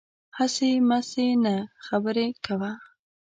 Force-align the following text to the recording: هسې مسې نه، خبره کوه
هسې 0.37 0.69
مسې 0.89 1.27
نه، 1.43 1.55
خبره 1.85 2.25
کوه 2.45 2.71